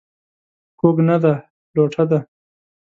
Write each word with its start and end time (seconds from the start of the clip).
کوږ 0.79 0.97
نه 1.09 1.15
دى، 1.23 1.33
لوټه 1.75 2.03
ده. 2.09 2.19